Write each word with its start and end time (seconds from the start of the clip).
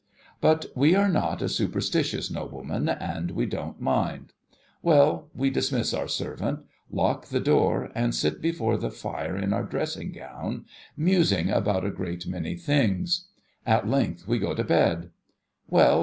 But, 0.41 0.65
we 0.73 0.95
are 0.95 1.07
not 1.07 1.43
a 1.43 1.47
superstitious 1.47 2.31
nobleman, 2.31 2.89
and 2.89 3.29
we 3.29 3.45
don't 3.45 3.79
mind. 3.79 4.33
Well! 4.81 5.29
we 5.35 5.51
dismiss 5.51 5.93
our 5.93 6.07
servant, 6.07 6.61
lock 6.89 7.27
the 7.27 7.39
door, 7.39 7.91
and 7.93 8.15
sit 8.15 8.41
before 8.41 8.77
the 8.77 8.89
fire 8.89 9.37
in 9.37 9.53
our 9.53 9.61
dressing 9.63 10.11
gown, 10.11 10.65
musing 10.97 11.51
about 11.51 11.85
a 11.85 11.91
great 11.91 12.25
many 12.25 12.55
things. 12.55 13.27
At 13.63 13.87
length 13.87 14.27
we 14.27 14.39
go 14.39 14.55
to 14.55 14.63
bed. 14.63 15.11
Well 15.69 15.99